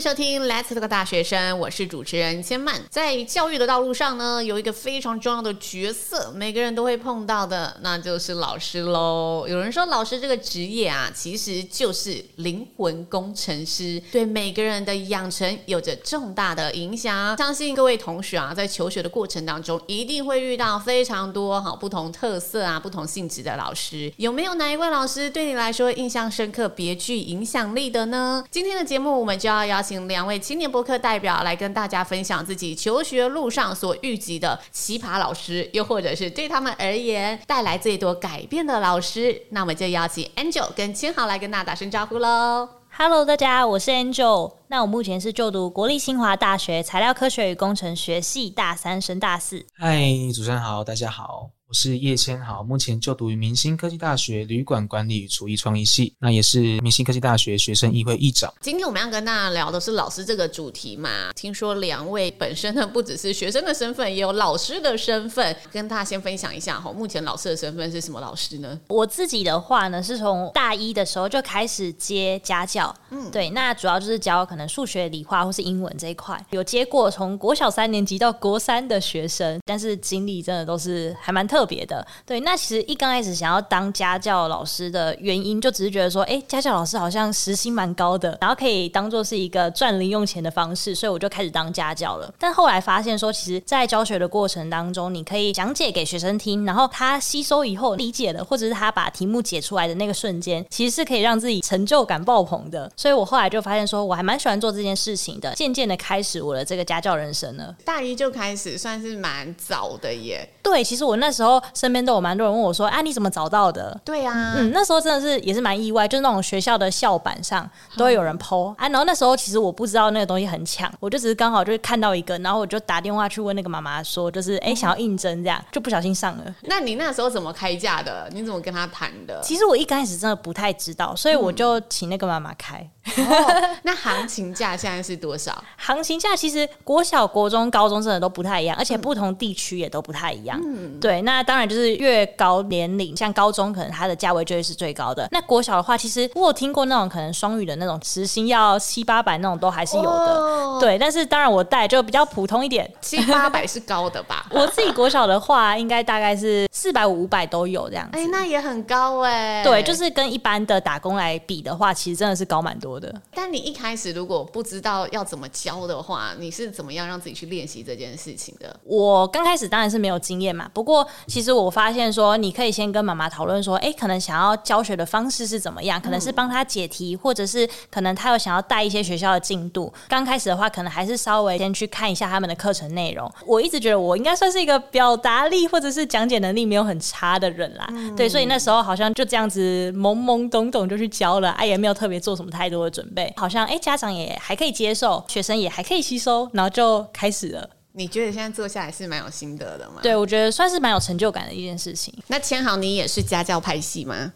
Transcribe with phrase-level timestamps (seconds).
[0.00, 2.80] 收听 Let's Talk 大学生，我是主持人千曼。
[2.88, 9.44] 在教育的道路上呢，有一个非常重要的角色，每个人都会碰到的，那就是老师喽。
[9.48, 17.36] 有人说，老师这个职业啊，其实就是灵魂工程师，对每个人的养成有着重大的影响。
[17.36, 24.12] 相信各位同学啊，在求学的过程当中，一定会遇到非常多好不同特色啊、不同性质的老师。
[24.16, 28.44] 有没有哪一位老师对你来说印象深刻、别具影响力的呢？
[28.48, 39.42] 今天的节目，我们就要邀请两位青年博客代表来跟大家分享自己求学路上所遇及的奇葩老师，又或者是对他们而言带来最多改变的老师。
[39.50, 42.68] 那我们就邀请 Angel 跟千豪来跟大家打声招呼喽。
[42.90, 44.54] Hello，大家，我是 Angel。
[44.68, 49.64] 那我目前是就读国立清华大学材料科学与工程学系大三升大四。
[49.78, 50.02] 嗨，
[50.34, 51.50] 主持人好，大家好。
[51.68, 58.50] 我是叶千豪，目前就读于明星科技大学旅馆管理与厨艺创意系，那也是明星科技大学学生议会议长。
[58.62, 61.30] 今天我们要跟大家聊的是老师这个主题嘛？
[61.34, 66.90] 听说两位本身呢不只是学生的身份，也有老师的身份，跟大家先分享一下哈。
[66.90, 68.80] 目前老师的身份是什么老师呢？
[68.88, 81.57] 我自己的话呢，是从大一的时候就开始接家教，嗯，对，那主要就是教可能数学、理化或是英文这一块，有接过从国小三年级到国三的学生，但是经历真的都是还蛮特。
[81.58, 92.32] 特别的，对，那其实一刚开始想要当家教老师的原因，就只是觉得说，哎，家教老师好像时薪蛮高的，然后可以当做是一个赚零用钱的方式，所以我就开始当家教了。
[92.38, 102.88] 但后来发现说，其实，在教学的过程当中，你可以讲解给学生听，然后他吸收以后理解了，或者是他把题目解出来的那个瞬间，其实是可以让自己成就感爆棚的。
[102.96, 107.74] 所以我后来就发现说，我还蛮喜欢做这件事情的，渐渐的开始我的这个家教人生了。
[107.84, 110.48] 大一就开始，算是蛮早的耶。
[110.62, 118.88] 对，其实我那时候身边都有蛮多人问我说：“啊，你怎么找到的？”对啊，嗯，那时候真的是也是蛮意外，就是那种学校的校板上都会有人 po 啊。
[118.88, 126.54] 然后那时候其实我不知道那个东西很抢，我就只是刚好就是看到一个，然后我就打电话去问那个妈妈说，就是哎、欸、想要应征这样，就不小心上了。
[126.62, 128.28] 那你那时候怎么开价的？
[128.32, 129.40] 你怎么跟他谈的？
[129.42, 132.88] 其实我一开始真的不太知道，所以我就请那个妈妈开。
[133.16, 135.64] 哦、那行情价现在是多少？
[135.78, 140.60] 行情价其实国小、国中、高中真的都不太一样，而且不同地区也都不太一样。
[140.62, 145.28] 嗯，对，那当然就是越高年龄，像高中可能它的价位就会是最高的。
[145.30, 150.08] 那国小的话，其实我有听过那种可能双语的那种时薪要七八百那种都还是有的。
[150.08, 154.46] 哦、对，但是当然我带就比较普通一点，七八百是高的吧？
[154.52, 158.18] 我自己国小的话，应该大概是四百五、五百都有这样子。
[158.18, 159.64] 哎、欸，那也很高哎、欸。
[159.64, 163.14] 对，就是跟一般的打工来比的话，其实真的是高蛮多的。
[163.34, 168.74] 但你一开始如果不知道要怎么教的话，你是怎么样让自己去练习这件事情的？
[168.84, 179.92] 我刚开始当然是没有经验嘛，不过其实我发现说，你可以先跟妈妈讨论说，哎，可能想要教学的方式是怎么样，可能是帮他解题，或者是可能他有想要带一些学校的进度。
[180.08, 183.30] 刚开始的话，可能还是稍微先去看一下他们的课程内容。
[183.46, 193.30] 我一直觉得我应该算是一个表达力或者是讲解能力没有很差的人啦，嗯、对，所以那时候好像就这样子懵懵懂懂就去教了，哎，也没有特别做什么太多的准备。
[193.36, 197.68] 好像哎、欸，家长也还可以接受，学生也还可以吸收，然后就开始了。
[197.98, 199.98] 你觉得现在做下来是蛮有心得的吗？
[200.00, 202.14] 对，我觉得算是蛮有成就感的一件事情。
[202.28, 204.32] 那千豪，你也是家教派系吗？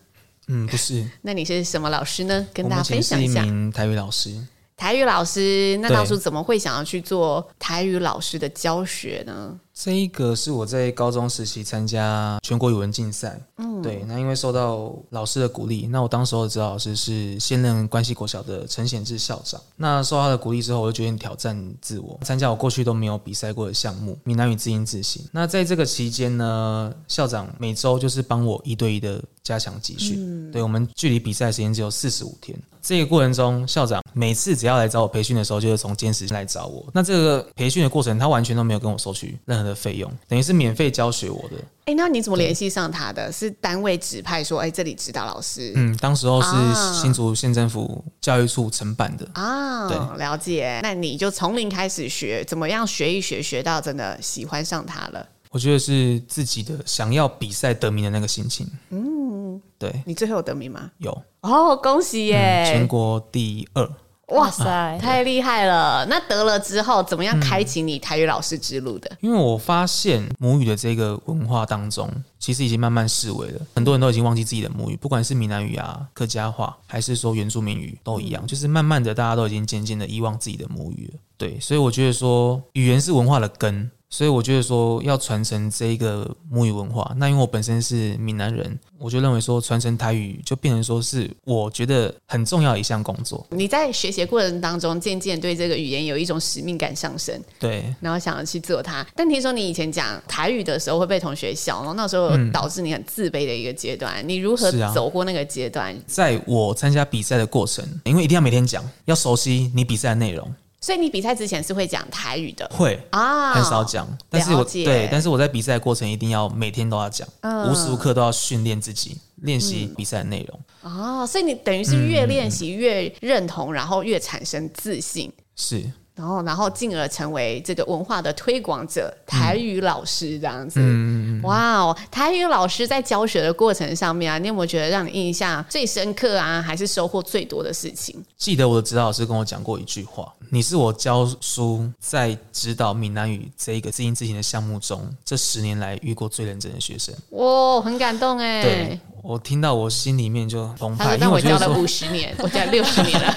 [0.49, 1.09] 嗯，不是。
[1.23, 2.45] 那你是什么老师呢？
[2.53, 3.39] 跟大家分享一下。
[3.39, 4.37] 我是一名台语老师。
[4.77, 9.57] 台语老师，那当初怎么会想要去做台语老师的教学呢？
[9.75, 25.25] 这一个是我在高中时期参加全国语文竞赛，嗯，对，那因为受到老师的鼓励，那我当时候的指导老师是现任关系国小的陈显志校长，那受他的鼓励之后，我就决定挑战自我，参加我过去都没有比赛过的项目——闽南语字音字形。
[25.33, 32.57] 那在这个期间呢，校长每周就是帮我一对一的加强集训，嗯，对，我们距离比赛时间只有四十五天。
[32.83, 36.85] 这个过程中，校长每次只要来找我培训的时候，就是从监视来找我。
[36.93, 41.57] 那这个培训的过程，他完全都没有跟我收取任何的费用，等于是免费教学我的。
[41.85, 43.31] 哎，那你怎么联系上他的？
[43.33, 45.73] 是单位指派说，哎，这里指导老师。
[45.75, 46.49] 嗯，当时候是
[46.95, 49.89] 新竹县政府教育处承办的啊。
[49.89, 50.81] 对，了解。
[50.83, 55.27] 那你就从零开始学，怎么样学一学，学到真的喜欢上他了？
[55.51, 58.67] 我觉得是自己的想要比赛得名的那个心情。
[58.91, 59.93] 嗯，对。
[60.07, 60.91] 你最后有得名吗？
[60.99, 61.23] 有。
[61.41, 62.65] 哦，恭喜耶！
[62.65, 63.91] 嗯，全国第二。
[64.33, 66.07] 哇塞，啊、太厉害了！
[66.09, 69.11] 那得了之后，怎么样开启你台语老师之路的？
[69.21, 73.61] 因为我发现母语的这个文化当中，其实已经慢慢式微了。
[73.75, 81.21] 很多人都已经忘记自己的母语，不管是闽南语啊、客家话，还是说原住民语，都一样，就是慢慢的，大家都已经渐渐的遗忘自己的母语了。
[81.37, 83.91] 对，所以我觉得说，语言是文化的根。
[84.13, 93.45] 所以我觉得说要传承这一个母语文化，那因为我本身是闽南人，我就认为说传承台语就变成说是我觉得很重要的一项工作。
[93.49, 99.05] 你在学习过程当中，渐渐对这个语言有一种使命感上升，对，然后想要去做它。
[99.17, 105.99] 但听说你以前讲台语的时候会被同学笑，然后那时候导致你很自卑的一个阶段，嗯、你如何走过那个阶段？
[106.07, 110.55] 在我参加比赛的过程，因为一定要每天讲，要熟悉你比赛的内容。
[110.83, 114.07] 所以你比赛之前是会讲台语的，会啊，很少讲。
[114.29, 120.61] 但是我对，但是我在比赛过程一定要每天都要讲，嗯、无时无刻都要训练自己，练习比赛的内容。
[120.83, 125.33] 哦，所以你等于是越练习越认同，嗯、然后越产生自信。
[125.55, 125.89] 是。
[126.15, 130.79] 然后，然后进而成为这个文化的推广者，台语老师这样子。
[130.81, 138.23] 嗯、哇哦，台语老师在教学的过程上面啊，你有没有觉得让你印象最深刻啊，还是收获最多的事情？
[138.37, 148.63] 记得我的指导老师跟我讲过一句话：“你是我教书在指导闽南语这一个字音字形的项目中，这十年来遇过最认真的学生。”哇，很感动哎。
[148.63, 149.01] 对。
[149.23, 153.37] 我听到我心里面就澎湃，因为我教了五十年， 我教了六十年了。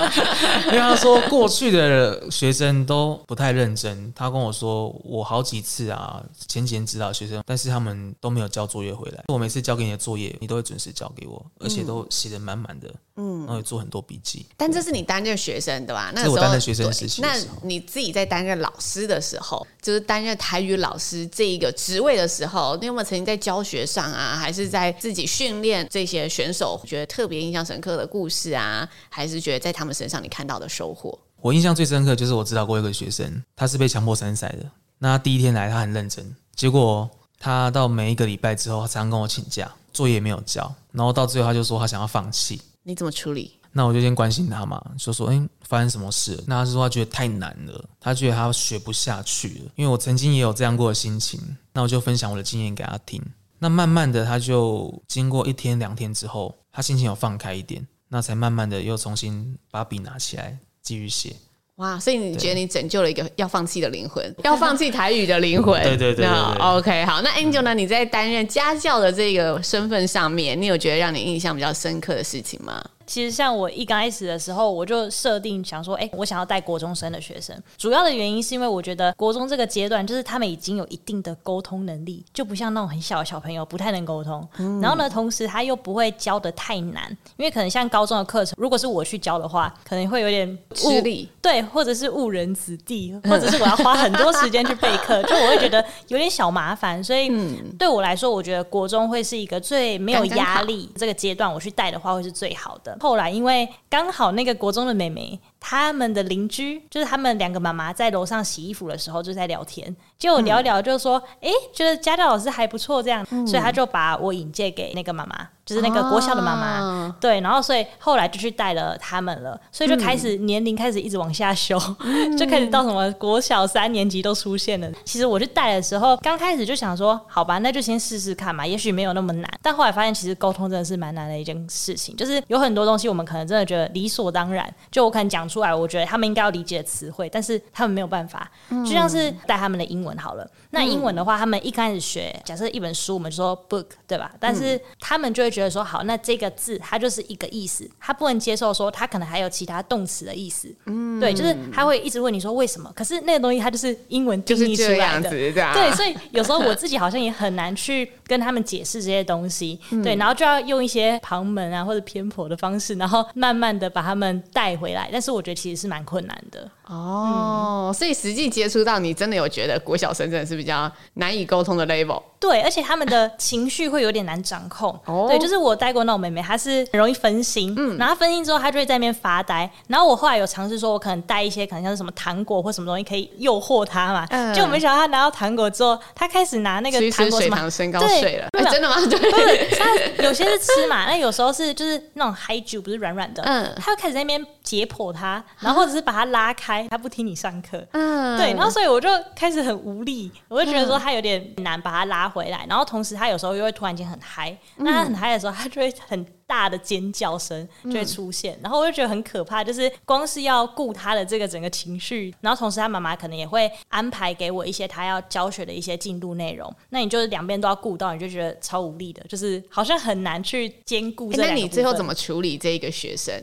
[0.68, 9.22] 因为他说过去的学生都不太认真，他跟我说我好几次啊，前几年指导学生，但是他们都没有交作业回来。
[9.28, 14.46] 我每次交给你的作业，你都会准时交给我，而且都写的满满的，嗯，然后也做很多笔记。
[14.56, 16.10] 但这是你担任学生对吧？
[16.14, 17.20] 那是我担任学生时期。
[17.20, 31.18] 那你自己在担任老师的时候，就是担任台语老师这一个职位的时候，你有没有曾经在教学上啊，还是在自自己训练这些选手，觉得特别印象深刻的故事啊，还是觉得在他们身上你看到的收获？
[31.40, 34.70] 我印象最深刻就是我指导过一个学生，他是被强迫参赛的。
[34.98, 36.24] 那他第一天来，他很认真，
[36.54, 37.10] 结果
[37.40, 42.62] 他到每一个礼拜之后，他常常跟我请假，作业没有交，然后到最后他就说他想要放弃。
[42.84, 43.56] 你怎么处理？
[43.72, 49.72] 那我就先关心他嘛，就说：“哎，发生什么事？”那他是说他觉得太难了，他觉得他学不下去了。
[49.74, 51.40] 因为我曾经也有这样过的心情，
[51.72, 53.20] 那我就分享我的经验给他听。
[53.60, 61.36] 那慢慢的，他就经过一天两天之后，他心情有放开一点，那才慢慢的又重新把笔拿起来继续写。
[61.76, 61.98] 哇！
[61.98, 65.82] 所以你觉得你拯救了一个要放弃的灵魂，要放弃台语的灵魂。
[65.82, 66.62] 对对对，对，对，对。
[66.62, 67.22] OK，好。
[67.22, 67.74] 那 Angel 呢？
[67.74, 72.84] 你在担任家教的这个身份上面，你有觉得让你印象比较深刻的事情吗？
[73.10, 77.60] 其实像我一刚开始的时候，我就设定想说，哎，我想要带国中生的学生。
[77.76, 84.48] 主要的原因是因为我觉得国中这个阶段，就是他们已经有一定的沟通能力，就不像那种很小的小朋友不太能沟通。
[84.58, 97.02] 嗯、然后呢，同时他又不会教的太难，因为可能像高中的课程，如果是我去教的话，可能会有点吃力，对，或者是误人子弟， 或者是我要花很多时间去备课， 就我会觉得有点小麻烦。
[97.02, 97.28] 所以
[97.76, 102.96] 对我来说，我觉得国中会是一个最没有压力这个阶段，我去带的话会是最好的。
[103.00, 115.48] 后来因为刚好那个国中的妹妹，他们的邻居就是他们两个妈妈在楼上洗衣服的时候就在聊天，就聊一聊就说，哎、嗯，觉得家教老师还不错这样，嗯、所以他就把我引荐给那个妈妈。
[115.70, 124.90] 就是那个国小的妈妈，哦、对，然后所以后来就去带了他们了，所以就开始年龄开始一直往下修，嗯、 就开始到什么国小三年级都出现了。
[125.04, 129.48] 其实我去带的时候，刚开始就想说，好吧，那就先试试看嘛，也许没有那么难。
[129.62, 138.50] 但后来发现，其实沟通真的是蛮难的一件事情，就是有很多东西我们可能真的觉得理所当然，就我可能讲出来，我觉得他们应该要理解的词汇，但是他们没有办法。
[138.84, 144.32] 就像是带他们的英文好了，那英文的话，他们一开始学，假设一本书，我们就说 book，对吧？
[144.40, 145.59] 但是他们就会觉得。
[145.60, 150.74] 觉得说好，那这个字它就是一个意思，他不能接受说它可能还有其他动词的意思。
[150.86, 152.90] 嗯，对，就是他会一直问你说为什么？
[152.96, 159.78] 可是那个东西它就是英文定义出来的，对，所以有时候我自己好像也很难去跟他们解释这些东西。
[159.90, 165.10] 嗯、对，然后就要用一些旁门啊或者偏颇的方式，然后慢慢的把他们带回来。
[165.12, 166.70] 但是我觉得其实是蛮困难的。
[166.90, 172.20] 哦，嗯、所以实际接触到你，真的有觉得国小生真的是比较难以沟通的 level。
[172.40, 174.98] 对，而且他们的情绪会有点难掌控。
[175.04, 177.74] 哦，对，就是我带过那种妹妹，她是很容易分心。
[177.76, 179.70] 嗯，然后分心之后，她就会在那边发呆。
[179.88, 184.26] 然后我后来有尝试说，我可能带一些可能像是什么糖果或什么东西可以诱惑她嘛。
[184.30, 188.48] 嗯，就没想到她拿到糖果之后，她开始拿那个糖果什么，水糖升高睡了。
[188.52, 188.96] 对，真的吗？
[189.06, 193.42] 对，她有些是吃嘛， 那有时候是就是那种嗨酒，不是软软的。
[193.42, 197.84] 嗯，她就开始在那边解剖她，然后或者是把它拉开，她不听你上课。
[197.92, 221.30] 嗯，对，然后所以我就开始很无力，我就觉得说他有点难把他拉回来，然后同时他有时候又会突然间很嗨，那他很嗨的时候，他就会很大的尖叫声就会出现，然后我就觉得很可怕，就是光是要顾他的这个整个情绪，然后同时他妈妈可能也会安排给我一些他要教学的一些进度内容，那你就是两边都要顾到，你就觉得超无力的，就是好像很难去兼顾。
[221.32, 223.34] 那你最后怎么处理这一个学生？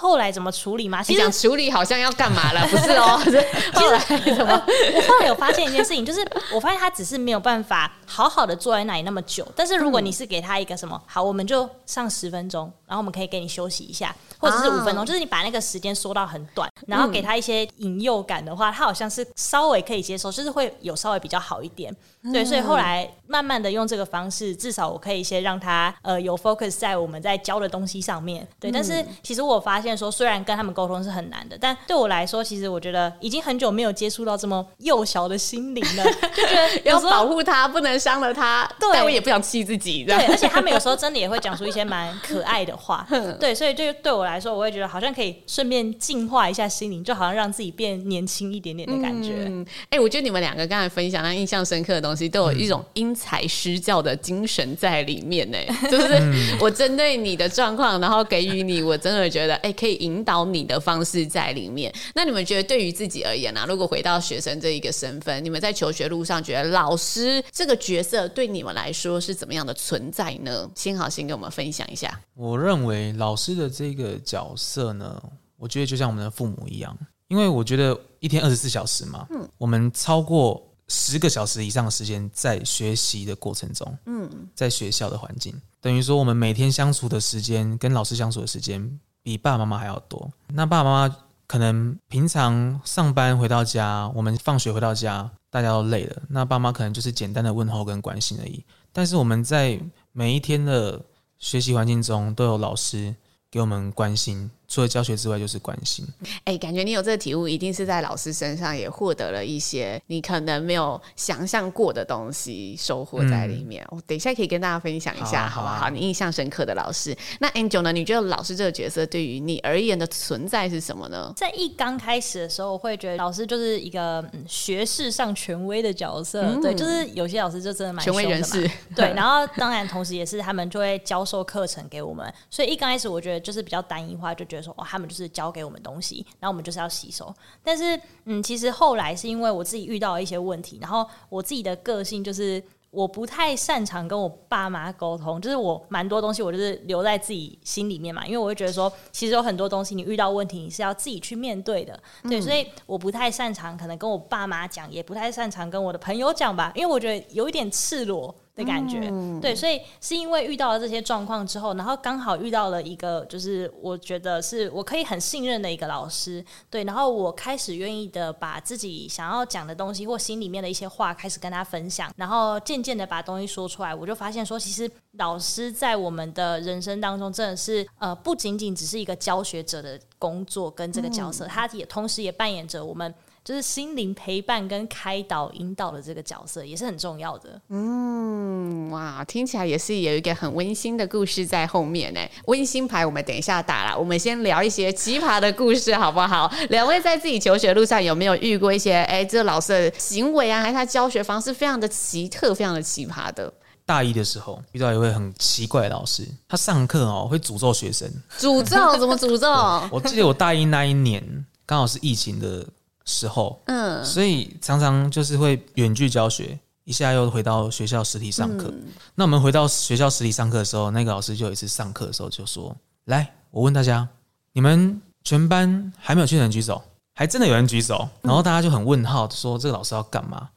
[0.00, 1.02] 后来怎么处理吗？
[1.02, 3.20] 其实讲处理好像要干嘛了， 不是哦？
[3.74, 3.98] 后来
[4.34, 4.62] 怎么？
[4.94, 9.46] 我后来有发现一件事情，就是我发现他只是没有办法好好的坐在那里那么久。
[9.54, 21.94] 但是如果你是给他一个什么，好，我们就上十分钟，然后我们可以给你休息一下，或者是五分钟，就是你把那个时间缩到很短，然后给他一些引诱感的话，他好像是稍微可以接受，就是会有稍微比较好一点。
[22.32, 28.46] 对，所以后来慢慢的用这个方式，至少我可以先让他呃有 focus 在我们在教的东西上面。
[28.58, 36.04] 对，但是其实我发现说，虽然跟他们沟通是很难的，但对我来说，其实我觉得已经很久没有接触到这么幼小的心灵了，
[36.34, 38.70] 就觉得要保护他，不能伤了他。
[38.78, 40.04] 对，但我也不想气自己。
[40.04, 43.06] 对，而且他们有时候真的也会讲出一些蛮可爱的话。
[43.38, 49.44] 对，所以就对我来说，我会觉得好像可以顺便净化一下心灵，就好像让自己变年轻一点点的感觉。
[49.46, 55.58] 嗯，哎，我觉得你们两个刚才分享那印象深刻的东西，都有一种因材施教的精神在里面呢。
[55.90, 61.92] 就是我针对你的状况，然后给予你，我真的觉得哎，可以引导你的方式在里面。
[62.14, 63.66] 那你们觉得对于自己而言呢、啊？
[63.68, 70.68] 如果回到学生这一个身份，你们在求学路上觉得老师这个角色对你们来说是怎么样的存在呢？
[70.74, 72.20] 先好，先跟我们分享一下。
[72.36, 75.22] 我认为老师的这个角色呢，
[75.56, 76.96] 我觉得就像我们的父母一样，
[77.28, 80.66] 因为我觉得一天二十四小时嘛，嗯，我们超过。
[80.92, 90.28] 十个小时以上的时间在学习的过程中，嗯，在学校的环境，等于说我们每天相处的时间跟老师相处的时间比爸爸妈妈还要多。
[90.48, 98.64] 那爸爸妈妈可能平常上班回到家，我们放学回到家，大家都累了，那爸妈可能就是简单的问候跟关心而已。
[98.92, 101.00] 但是我们在每一天的
[101.40, 103.16] 学习环境中，都有老师
[103.50, 104.50] 给我们关心。
[104.70, 106.06] 除了教学之外，就是关心。
[106.44, 113.84] 哎、欸，感觉你有这个体悟，一定是在老师身上也获得了一些你可能没有想象过的东西，收获在里面。
[113.90, 115.90] 我、嗯、等一下可以跟大家分享一下，好不好，好，好？
[115.90, 117.16] 你印象深刻的老师。
[117.40, 117.90] 那 Angel 呢？
[117.90, 121.32] 你觉得老师这个角色对于你而言的存在是什么呢？
[121.34, 126.42] 在一刚开始的时候，我会觉得老师就是一个嗯学识上权威的角色。
[126.42, 128.70] 嗯、对，就是有些老师就真的蛮权威人士。
[128.94, 134.59] 对，然后当然同时也是他们就会教授课程给我们，所以一刚开始我觉得就是比较单一化，就觉得。
[134.62, 137.34] 说哦，他们就是教给我们东西，然后我们就是要吸收。
[137.62, 158.34] 但是，嗯，其实后来是因为我自己遇到了一些问题，然后我自己的个性就是我不太擅长跟我爸妈沟通，就是我蛮多东西我就是留在自己心里面嘛，因为我会觉得说，其实有很多东西你遇到问题你是要自己去面对的，对，嗯、所以我不太擅长可能跟我爸妈讲，也不太擅长跟我的朋友讲吧，因为我觉得有一点赤裸。
[158.60, 183.14] 的感觉，嗯、对，所以是因为遇到了这些状况之后，然后刚好遇到了一个，就是我觉得是我可以很信任的一个老师，对，然后我开始愿意的把自己想要讲的东西或心里面的一些话开始跟他分享，然后渐渐的把东西说出来，我就发现说，其实老师在我们的人生当中真的是呃，不仅仅只是一个教学者的工作跟这个角色，嗯、他也同时也扮演着我们。
[183.50, 187.60] 就是心灵陪伴跟开导引导的这个角色也是很重要的。
[187.68, 192.20] 嗯，哇，听起来也是有一个很温馨的故事在后面呢。
[192.44, 196.48] 温馨牌我们等一下打了，我们先聊一些奇葩的故事好不好？
[196.68, 203.52] 两位在自己求学路上有没有遇过一些哎，这个老师的行为啊，还是他教学方式非常的奇特、非常的奇葩的？
[203.84, 208.08] 大一的时候遇到一位很奇怪的老师，他上课哦会诅咒学生。
[208.38, 208.96] 诅咒？
[208.96, 209.48] 怎么诅咒？
[209.90, 212.64] 我记得我大一那一年刚好是疫情的。
[213.04, 218.68] 时候，嗯，所以常常就是会远距教学，一下又回到学校实体上课。
[218.68, 222.74] 嗯、那我们回到学校实体上课的时候，那个老师就有一次上课的时候就说
[223.06, 224.06] ：“来，我问大家，
[224.52, 226.82] 你们全班还没有确诊举手？”
[227.14, 230.48] 还真的有人举手，然后大家就很问号，说：“这个老师要干嘛？”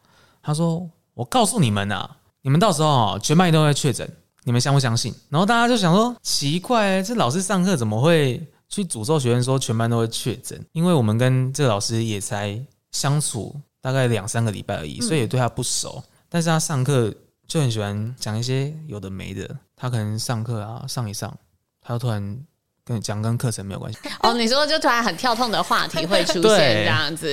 [0.41, 4.09] 他说：“我告诉你们呐、啊，你们到时候啊，全班都会确诊，
[4.43, 8.41] 你们相不相信？”然后大家就想说：“奇怪，这老师上课怎么会？”
[8.73, 12.59] 去诅咒学生说全班都会确诊，因为我们跟这个老师也才
[12.91, 16.03] 相处大概两三个礼拜而已，所以也对他不熟。
[16.03, 17.13] 嗯、但是他上课
[17.47, 21.31] 就很喜欢讲一些有的没的，他可能上课啊上一上，
[21.81, 22.19] 他就突然
[22.83, 23.99] 跟你讲跟课程没有关系。
[24.21, 27.27] 哦，你说就突然很跳痛的话题会出现这样子，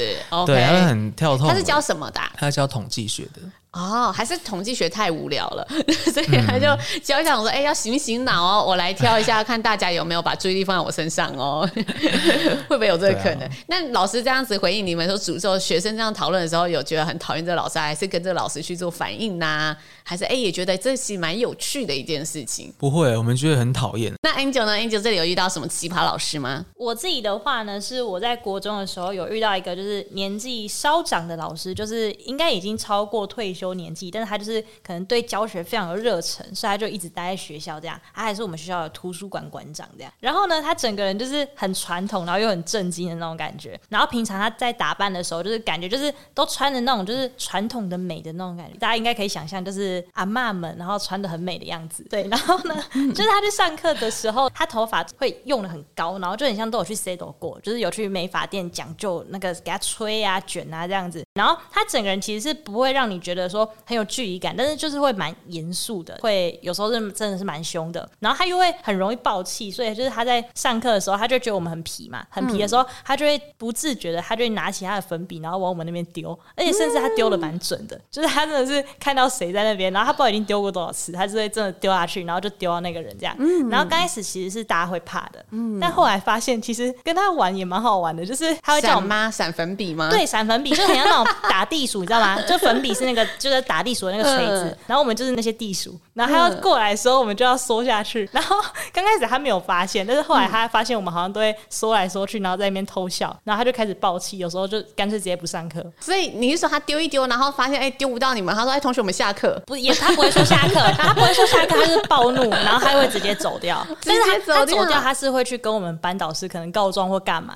[0.44, 1.48] 对他很跳痛。
[1.48, 2.20] 他是教什么的？
[2.34, 3.40] 他是教统计学的。
[3.72, 5.66] 哦，还是统计学太无聊了，
[6.12, 6.66] 所以他就
[7.04, 11.68] 教一下我说：“哎、欸，要醒醒脑哦，我来挑一下，看大家有没有把注意力放在我身上哦，
[12.68, 19.76] 会不会有这个可能？”啊、那老师这样子回应你们说，诅咒学生这样讨论的时候，有觉得很讨厌这个老师，还是跟这个老师去做反应呢、啊？
[20.02, 22.74] 还是哎、欸，也觉得这是蛮有趣的一件事情？
[22.76, 24.12] 不会，我们觉得很讨厌。
[24.24, 26.64] 那 Angel 呢？Angel 这里有遇到什么奇葩老师吗？
[26.74, 38.00] 我自己的话呢，是我在国中的时候有遇到一个就是年纪稍长的老师，就是应该已经超过退休年纪，但是他就是可能对教学非常有热忱，所以他就一直待在学校这样。
[38.14, 40.12] 他还是我们学校的图书馆馆长这样。
[40.20, 43.78] 然后呢，他整个人就是很传统，然后又很正经的那种感觉。
[43.88, 48.76] 然后平常他在打扮的时候，就是感觉就是都穿的那种就是传统的美的那种感觉。
[48.78, 52.02] 大家应该可以想象，就是阿妈们，然后穿的很美的样子。
[52.10, 61.24] 对， 然后呢，就是他去上课的时候，他头发会用的很高，然后就很像都有去 settle 过，就是有去美发店讲究那个给他吹啊卷啊这样子。
[61.40, 68.06] 然后他整个人其实是不会让你觉得说很有距离感，但是就是会蛮严肃的，会有时候是真的是蛮凶的。
[68.18, 83.34] 然后他又会很容易爆气，所以就是他在上课的时候，他就觉得我们很皮嘛，很皮的时候，他就会不自觉的，他就会拿起他的粉笔，然后往我们那边丢，而且甚至他丢的蛮准的，就是他真的是看到谁在那边，然后他不知道已经丢过多少次，他就会真的丢下去，然后就丢到那个人这样。
[83.70, 85.42] 然后刚开始其实是大家会怕的，
[85.80, 90.10] 但后来发现其实跟他玩也蛮好玩的，就是他会叫我妈闪粉笔吗？
[90.10, 91.29] 对，闪粉笔就很像那种。
[91.48, 92.40] 打地鼠，你知道吗？
[92.42, 98.28] 就粉笔是那个，就是打地鼠的那个锤子，嗯、然后我们就是那些地鼠，然后他要过来的时候，我们就要缩下去。
[98.32, 98.56] 然后
[98.92, 105.84] 刚开始他没有发现，但是后来他发现我们好像都会缩来缩去，然后在那边偷笑，然后他就开始爆气，有时候就干脆直接不上课。
[106.00, 113.86] 所以你是说他丢一丢，然后发现哎丢不到你们，他说哎同学我们下课，不也他不会说下课， 他不会说下课，他是暴怒，然后他会直接走掉。
[114.04, 117.54] 但是他他走掉，他是会去跟我们班导师可能告状或干嘛。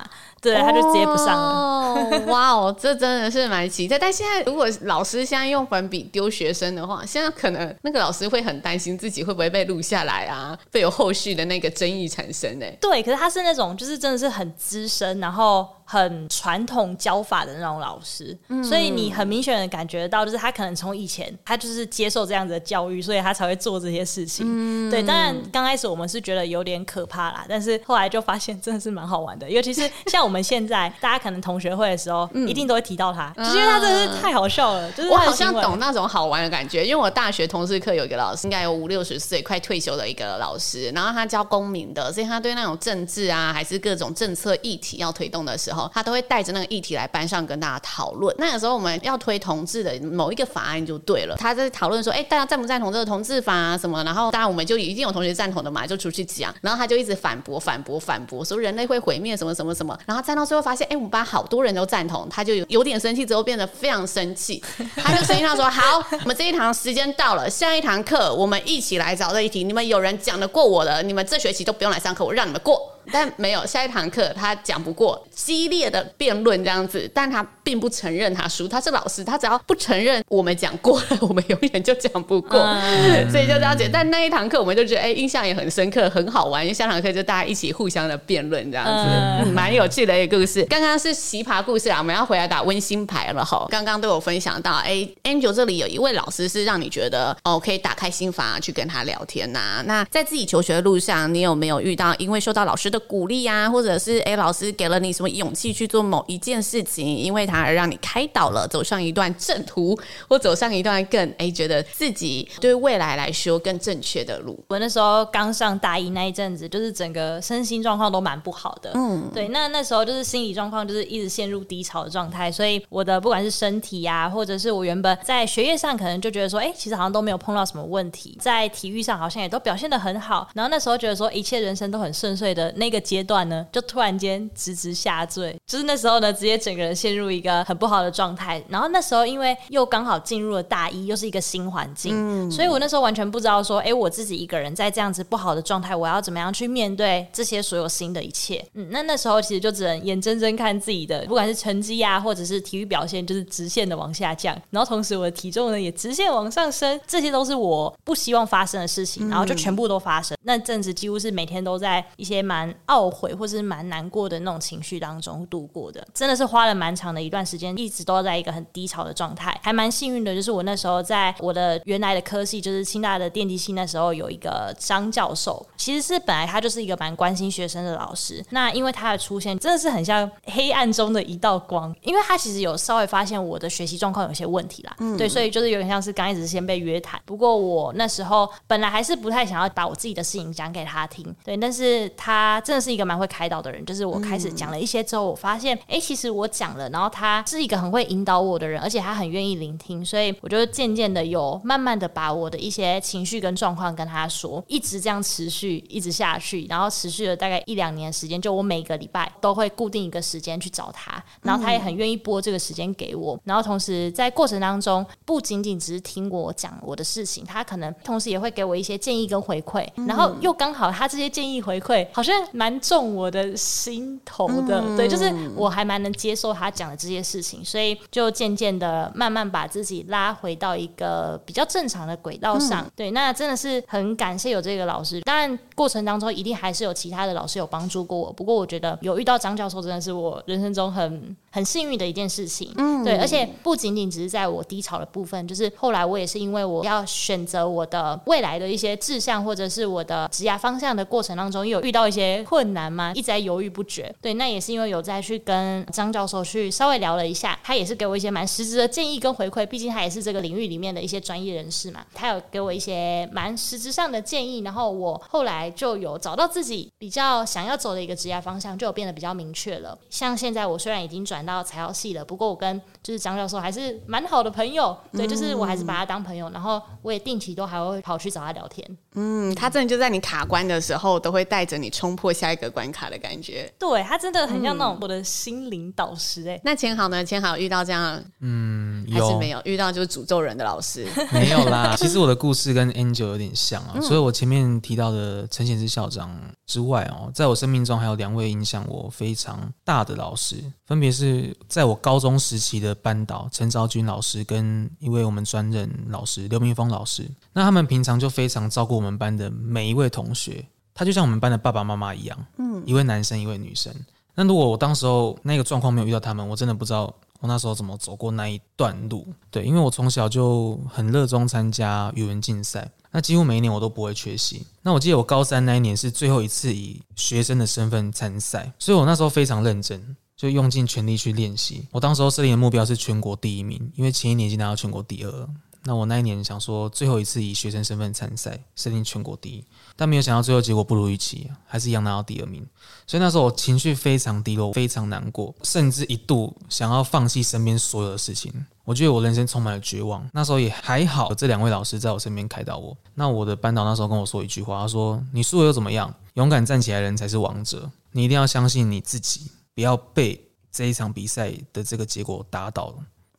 [0.51, 1.49] 对，他就直接不上了。
[1.49, 3.97] 哦，哇哦， 这真的是蛮奇特。
[3.99, 12.65] 但现在如果老师现在用粉笔丢学生的话，现在可能那个老师会很担心自己会不会被录下来啊，会有后续的那个争议产生呢？
[12.79, 15.67] 对，可是他是那种就是真的是很资深，然后。
[15.87, 24.45] 很传统教法的那种老师，嗯、所以你很明显的感觉到，就是他可能从以前他就是接受这样子的教育，所以他才会做这些事情。
[24.49, 29.49] 嗯、对，当然刚开始我们是觉得有点可怕啦，但是后来就发现真的是蛮好玩的。
[29.49, 34.91] 尤其是像我们现在，大家可能同学会的时候， 嗯、一定都会提到他，就因为他真的是太好笑了。
[34.93, 46.55] 就是我好像懂那种好玩的感觉，因为我大学同事课有一个老师，应该有五六十岁，快退休的一个老师，然后他教公民的，所以他对那种政治啊，还是各种政策议题要推动的时候，他都会带着。
[46.55, 48.33] 那个议题来班上跟大家讨论。
[48.39, 54.01] 那个时候我们要推同志的某一个法案就对了，他在讨论说，哎，大家赞不赞同这个同志法啊什么？
[54.05, 56.55] 然后当然我们就一定有同学赞同的嘛，就出去讲。
[56.61, 59.99] 然后他就一直反驳、反驳、反驳，说人类会毁灭什么什么什么。
[60.05, 64.63] 然后站到最后发现，哎，我们班好多人都赞同，他就有有点生气，之后变得非常生气。
[64.95, 69.65] 他就声音上说：“好，我们这一堂时间到了，下一堂课我们一起来找这一题。
[69.65, 78.67] 你们有人讲得过我的，你们这学期都不用来上课，我让你们过。”但没有下一堂课，他讲不过，激烈的辩论这样子，但他并不承认他输。
[78.67, 83.89] 他是老师，他只要不承认我们讲过了，我们永远就讲不过，嗯、 所以就这样子。
[83.91, 86.63] 但那一堂课我们就觉得，哎、欸，印象也很深刻，很好玩。
[86.63, 90.63] 因为下堂课就大家一起互相的辩论这样子，蛮、嗯、有趣的一个故事。
[90.65, 93.65] 刚刚是奇葩故事啊，我们要回来打温馨牌了哈。
[93.69, 99.83] 刚刚都有分享到，哎、欸、，Angel 这里有一位老师是让你觉得哦，可以打开心房去跟他聊天呐、啊。
[99.85, 114.63] 那在自己求学的路上，你有没有遇到因为受到老师的鼓励、啊，或者是哎、欸，老师给了你什么勇气去做某一件事情，因为他而让你开导了，走上一段正途，或走上一段更哎、欸，觉得自己对未来来说更正确的路。
[114.69, 133.65] 我那时候刚上大一那一阵子，就是整个身心状况都蛮不好的，嗯，对，那那时候就是心理状况就是一直陷入低潮的状态，所以我的不管是身体呀、啊，或者是我原本在学业上可能就觉得说，哎、欸，其实好像都没有碰到什么问题，在体育上好像也都表现的很好，然后那时候觉得说一切人生都很顺遂的那个阶段呢。
[133.71, 138.63] 就突然间直直下坠，就是那时候呢，直接整个人陷入一个很不好的状态。
[138.69, 148.65] 然后那时候因为又刚好进入了大一，又是一个新环境，嗯、所以我那时候完全不知道说，哎，我自己一个人在这样子不好的状态，我要怎么样去面对这些所有新的一切？
[148.73, 154.55] 嗯，那那时候其实就只能眼睁睁看自己的，不管是成绩啊，或者是体育表现，就是直线的往下降。
[154.69, 160.35] 然后同时我的体重呢也直线往上升，这些都是我不希望发生的事情，然后就全部都发生。
[160.35, 169.59] 嗯、那阵子几乎是每天都在一些蛮懊悔，或是蛮难过的那种情绪当中度过的，真的是花了蛮长的一段时间，一直都在一个很低潮的状态。
[169.63, 178.45] 还蛮幸运的，就是我那时候在我的原来的科系，就是清大的电机系，那时候有一个张教授，其实是本来他就是一个蛮关心学生的老师。
[178.51, 187.19] 那因为他的出现，真的是很像黑暗中的一道光，因为他其实有稍微发现我的学习状况有些问题啦，嗯、对，所以就是有点像是刚开始先被约谈。
[187.25, 193.95] 不过我那时候本来还是不太想要把我自己的事情讲给他听，对，但是他真的是一个蛮会开导的人，就是。
[193.95, 232.85] 就是我开始讲了一些之后，我发现，哎、欸，其实我讲了，然后他他是一个很会引导我的人，而且他很愿意聆听，所以我就渐渐的有慢慢的把我的一些情绪跟状况跟他说，一直这样持续一直下去，然后持续了大概一两年时间，就我每个礼拜都会固定一个时间去找他，然后他也很愿意拨这个时间给我，然后同时在过程当中不仅仅只是听我讲我的事情，他可能同时也会给我一些建议跟回馈，然后又刚好他这些建议回馈好像蛮重我的心头的，对，就是我还蛮能接受他讲的这些事情，所以就渐渐的慢慢把自己拉回到一个比较正常的轨道上。
[232.95, 242.71] 对，那真的是很感谢有这个老师，当然过程当中一定还是有其他的老师有帮助过我，不过我觉得有遇到张教授真的是我人生中很很幸运的一件事情。
[242.77, 253.11] 嗯，对，而且不仅仅只是在我低潮的部分，就是后来我也是因为我要选择我的未来的一些志向或者是我的职业方向的过程当中，有遇到一些困难嘛？
[253.13, 254.13] 一直在犹豫不决。
[254.21, 269.95] 对，那也是因为有在去跟张教授去稍微聊了一下，他也是给我一些蛮实质的建议跟回馈，毕竟他也是这个领域里面的一些专业人士嘛，他有给我一些蛮实质上的建议，然后我后来就有找到自己比较想要走的一个职业方向，就有变得比较明确了。
[270.09, 278.97] 像现在我虽然已经转到材料系了，不过我跟就是张教授还是蛮好的朋友，对，就是我还是把他当朋友，然后我也定期都还会跑去找他聊天。
[279.15, 283.71] 嗯，他真的就在你卡关的时候，都会带着你冲破下一个关卡的感觉。
[283.79, 286.61] 对，他真的很像那种我的心灵导师哎、欸。
[286.63, 287.23] 那千豪呢？
[287.23, 291.07] 千豪遇到这样，嗯，还是没有遇到就是诅咒人的老师？
[291.33, 291.95] 没有啦。
[291.97, 307.29] 其实我的故事跟 Angel 有点像啊，嗯、所以我前面提到的陈显之校长之外哦，在我生命中还有两位影响我非常大的老师，分别是在我高中时期的班导陈昭君老师跟一位我们专任老师刘明峰老师。
[307.53, 313.93] 那他们平常就非常照顾我们班的每一位同学，他就像我们班的爸爸妈妈一样，嗯，一位男生一位女生。
[314.33, 317.03] 那如果我当时候那个状况没有遇到他们，我真的不知道
[317.39, 319.25] 我那时候怎么走过那一段路。
[319.49, 324.65] 对，因为我从小就很热衷参加语文竞赛，那几乎每一年我都不会缺席。
[324.81, 331.87] 那我记得我高三那一年是最后一次以学生的身份参赛，所以我那时候非常认真，就用尽全力去练习。
[331.91, 335.49] 我当时候设定的目标是全国第一名，因为前一年已经拿到全国第二。
[335.87, 339.63] 那我那一年想说，最后一次以学生身份参赛，设定全国第一，
[339.95, 342.65] 但没有想到最后结果不如预期，还是一样拿到第二名。
[343.05, 348.51] 所以那时候我情绪非常低落，非常难过，甚至一度想要放弃身边所有的事情。
[348.83, 350.27] 我觉得我人生充满了绝望。
[350.33, 352.97] 那时候也还好，这两位老师在我身边开导我。
[353.13, 356.11] 那我的班导那时候跟我说一句话，他说：“你输了又怎么样？
[356.33, 357.89] 勇敢站起来的人才是王者。
[358.11, 360.39] 你一定要相信你自己，不要被
[360.71, 362.95] 这一场比赛的这个结果打倒了。”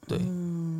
[0.09, 0.19] 对，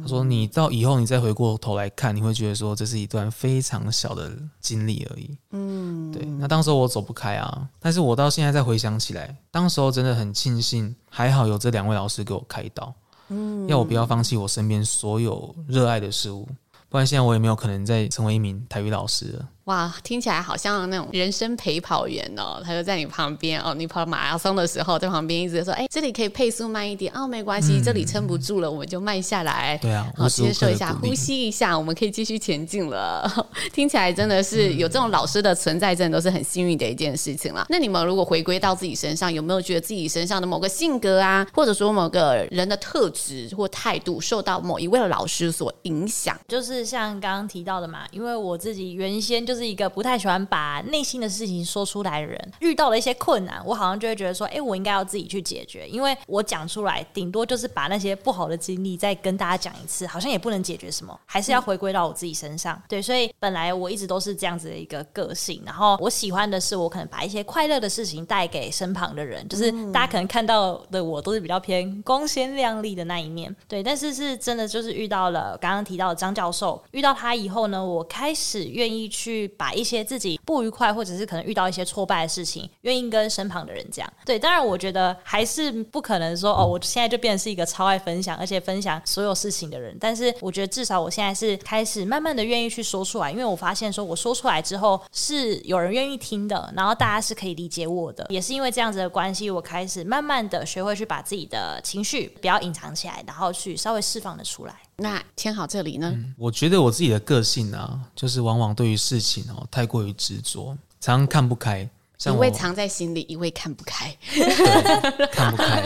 [0.03, 5.37] 他说你到以后你再回过头来看，你会觉得说这是一段非常小的经历而已。
[5.51, 6.25] 嗯，对。
[6.39, 12.95] 那当时我走不开啊，但是我到现在再回想起来，当时候真的很庆幸，还好有这两位老师给我开导，
[13.29, 16.49] 嗯，要我不要放弃我身边所有热爱的事物，
[16.89, 19.49] 不然现在我也没有可能再成为一名台语老师了。
[19.67, 23.75] 哇，听起来好像那种人生陪跑员哦，他就在你旁边哦。
[23.75, 33.29] 你跑马拉松的时候，在旁边一直说：“哎，这里可以配速慢一点哦，没关系，嗯、这里撑不住了，我们就慢下来。”对啊，好，接受一下，呼吸一下，我们可以继续前进了。
[33.73, 37.67] 听起来真的是有这种老师的存在，真的都是很幸运的一件事情了。
[37.69, 46.39] 那你们如果回归到自己身上，有没有觉得自己身上的某个性格啊，或者说某个人的特质或态度，受到某一位的老师所影响？
[46.47, 62.81] 就是像刚刚提到的嘛，因为我自己原先就是一个不太喜欢把内心的事情说出来的人，遇到了一些困难，我好像就会觉得说，哎，我应该要自己去解决，因为我讲出来，顶多就是把那些不好的经历再跟大家讲一次，好像也不能解决什么，还是要回归到我自己身上。
[62.89, 73.55] 对，所以本来我一直都是这样子的一个个性，然后我喜欢的是，我可能把一些快乐的事情带给身旁的人，就是大家可能看到的我都是比较偏光鲜亮丽的那一面。
[73.69, 79.87] 对，但是是真的就是遇到了刚刚提到的张教授，遇到他以后呢，我开始愿意去把一。
[79.87, 84.05] 一些自己不愉快，或者是可能遇到一些挫败的事情，愿意跟身旁的人讲。
[84.25, 89.97] 对，当然我觉得还是不可能说哦，我现在就变成是一个超爱分享，而且分享所有事情的人。
[90.01, 98.27] 但是我觉得至少我现在是开始慢慢的愿意去说出来，因为我发现说我说出来之后是有人愿意听的，然后大家是可以理解我的。
[98.29, 104.75] 也是因为这样子的关系，我开始慢慢的学会去把自己的情绪不要隐藏起来，然后去稍微释放的出来。
[104.97, 106.11] 那签好这里呢？
[106.15, 111.89] 嗯，我觉得我自己的个性啊，就是往往对于事情哦太过于执着，常常看不开。
[112.25, 115.83] 一位藏在心里，一位看不开，对，看不开。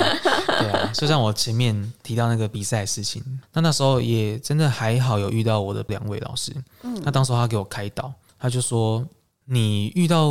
[0.46, 3.20] 对啊，就像我前面提到那个比赛事情，
[3.52, 6.54] 那那时候也真的还好有遇到我的两位老师。
[6.82, 9.04] 嗯，那当时候他给我开导，他就说。
[9.52, 10.30] 你遇到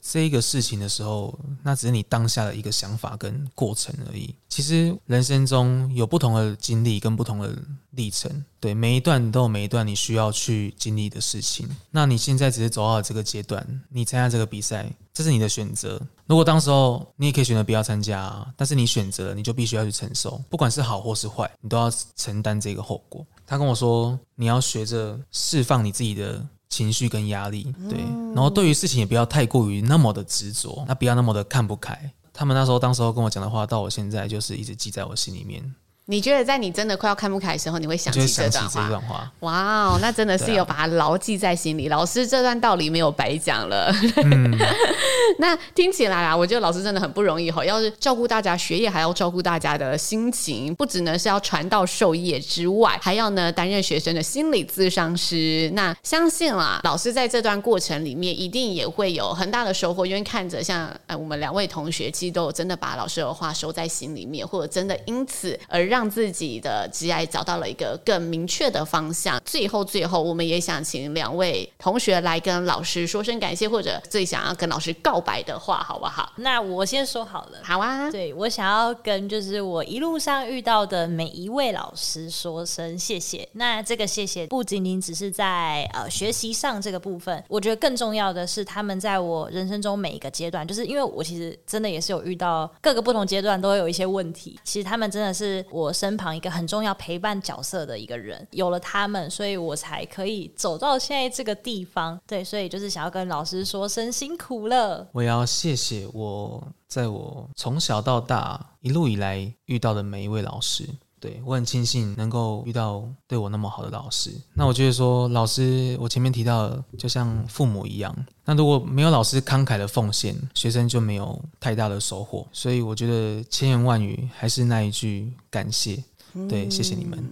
[0.00, 4.32] 这个事情的时候，那只是你当下的一个想法跟过程而已。
[4.48, 7.52] 其实人生中有不同的经历跟不同的
[7.90, 8.30] 历程，
[8.60, 11.68] 对，每一段都有每一段你需要去经历的事情。
[11.90, 16.00] 那你现在只是走到了这个阶段，你参加这个比赛，这是你的选择。
[16.26, 23.26] 如果当时候你也可以选择不要参加，但是你选择了，你就必须要去承受，不管是好或是坏，你都要承担这个后果。
[23.44, 27.98] 他跟我说，你要学着释放你自己的情绪跟压力，对，
[28.34, 32.10] 然后对于事情也不要太过于那么的执着，那不要那么的看不开。
[32.32, 35.62] 他们那时候，当时候跟我讲的话，到我现在就是一直记在我心里面。
[36.10, 39.30] 你觉得在你真的快要看不开的时候，你会想起这段话？
[39.40, 41.86] 哇哦， 那真的是有把它牢记在心里。
[41.86, 43.94] 啊、老师这段道理没有白讲了。
[44.24, 44.58] 嗯、
[45.38, 55.70] 那听起来啊，我觉得老师真的很不容易哈，要是照顾大家学业，还要照顾大家的心情，不只能是要传道授业之外，还要呢担任学生的心理咨商师。
[55.74, 65.99] 那相信啦，老师在这段过程里面一定也会有很大的收获，因为看着像呃我们两位同学，其实都有真的把老师的话收在心里面，或者真的因此而让。
[66.00, 69.38] 让自己的职业找到了一个更明确的方向。
[69.44, 76.32] 最后，最后，我们也想请两位同学来跟老师说声感谢，或者最想要跟老师告白的话，好不好？
[76.36, 77.58] 那我先说好了。
[77.62, 78.10] 好啊。
[78.10, 83.46] 对，我想要跟就是我一路上遇到的每一位老师说声谢谢。
[83.52, 94.58] 那这个谢谢不仅仅只是在呃学习上这个部分，我觉得更重要的是他们在我人生中每一个阶段，就是因为我其实真的也是有遇到各个不同阶段都会有一些问题。
[94.64, 95.89] 其实他们真的是我。
[95.92, 102.20] 身旁一个很重要陪伴角色的一个人，有了他们，所以我才可以走到现在这个地方。
[102.26, 105.08] 对，所以就是想要跟老师说声辛苦了。
[105.12, 110.88] 我要谢谢我在我从小到大一路以来遇到的每一位老师。
[111.20, 114.30] 对，我很庆幸能够遇到对我那么好的老师。
[114.54, 118.14] 那我觉得说，老师，我前面提到的，就像父母一样。
[118.44, 122.46] 那如果没有老师慷慨的奉献，学生就没有太大的收获。
[122.52, 126.02] 所以我觉得千言万语还是那一句感谢。
[126.48, 127.22] 对，谢谢你们。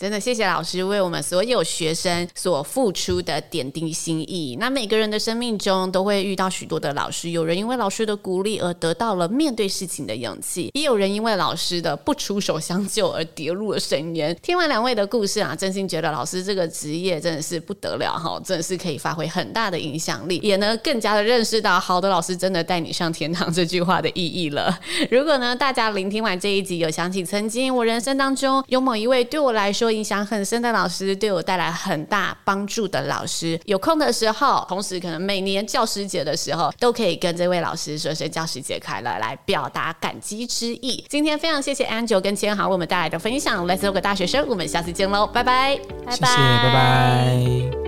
[0.00, 4.56] 真的谢谢老师为我们所有学生所付出的点滴心意。
[4.60, 14.32] 那每个人的生命中都会遇到许多的老师，有人因为老师的鼓励而得到了面对事情的勇气，也有人因为老师的不出手相救而跌入了深渊。
[14.40, 24.78] 听完两位的故事啊，真心觉得老师这个职业真的是不得了哈，真的是可以发挥很大的影响力，也呢更加的认识到好的老师真的带你上天堂这句话的意义了。
[25.10, 29.87] 如果呢大家聆听完这一集，有想起曾经我人生当中有某一位对我来说。
[29.90, 41.04] 影响很深的老师，对我带来很大帮助的老师，有空的时候，同时可能每年教师节的时候，都可以跟这位老师说声教师节快乐，来表达感激之意。
[41.08, 47.87] 今天非常谢谢 Angel 跟千豪为我们带来的分享，，Let's go 给大学生，我们下次见喽，拜拜，拜拜，谢谢，拜拜。